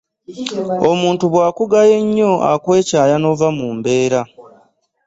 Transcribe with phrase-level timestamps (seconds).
[0.91, 4.19] omuntu bw'akugaya ennyo akwekyaya n'ova mu mbeere.